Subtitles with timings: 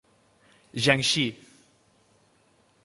[0.83, 1.25] Jiangxi.